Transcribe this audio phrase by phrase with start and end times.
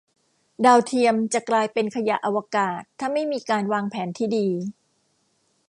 [0.65, 4.47] ดาวเทียม จะกลายเป็นขยะอวกาศ ถ้าไม่มีการวางแผนที่ดี